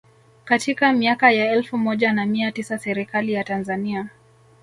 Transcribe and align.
Katika 0.45 0.93
miaka 0.93 1.31
ya 1.31 1.51
elfu 1.51 1.77
moja 1.77 2.13
na 2.13 2.25
mia 2.25 2.51
tisa 2.51 2.77
Serikali 2.77 3.33
ya 3.33 3.43
Tanzania 3.43 4.09